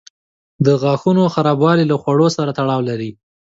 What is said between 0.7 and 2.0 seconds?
غاښونو خرابوالی له